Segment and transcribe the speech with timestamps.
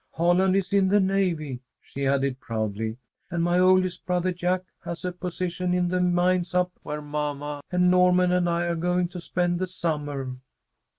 [0.13, 2.97] Holland is in the navy," she added, proudly,
[3.29, 7.91] "and my oldest brother, Jack, has a position in the mines up where mamma and
[7.91, 10.33] Norman and I are going to spend the summer."